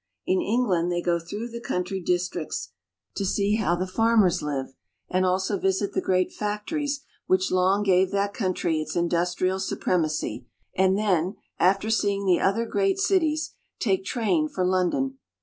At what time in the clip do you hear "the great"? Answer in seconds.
5.93-6.33